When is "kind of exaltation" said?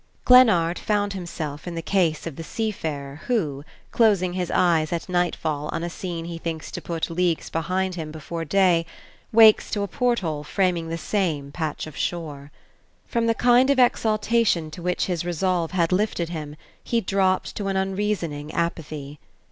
13.35-14.71